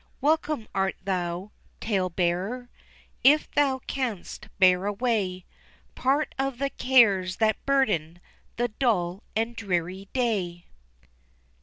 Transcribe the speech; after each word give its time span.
Welcome 0.19 0.67
art 0.73 0.95
thou, 1.03 1.51
tale 1.79 2.09
bearer, 2.09 2.71
If 3.23 3.51
thou 3.51 3.81
canst 3.85 4.47
bear 4.57 4.87
away 4.87 5.45
Part 5.93 6.33
of 6.39 6.57
the 6.57 6.71
cares 6.71 7.35
that 7.35 7.63
burden 7.67 8.19
The 8.55 8.69
dull 8.69 9.21
and 9.35 9.55
dreary 9.55 10.09
day. 10.11 10.65